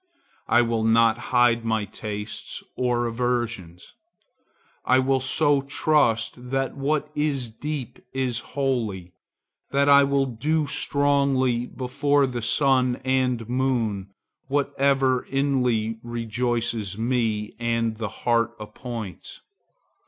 [0.47, 3.93] I will not hide my tastes or aversions.
[4.83, 9.13] I will so trust that what is deep is holy,
[9.69, 14.09] that I will do strongly before the sun and moon
[14.47, 19.41] whatever inly rejoices me and the heart appoints.